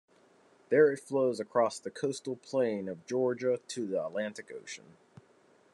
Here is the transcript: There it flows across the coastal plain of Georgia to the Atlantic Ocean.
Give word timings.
There 0.69 0.91
it 0.91 0.99
flows 0.99 1.39
across 1.39 1.77
the 1.77 1.91
coastal 1.91 2.35
plain 2.35 2.89
of 2.89 3.05
Georgia 3.05 3.59
to 3.67 3.85
the 3.85 4.03
Atlantic 4.03 4.51
Ocean. 4.51 4.97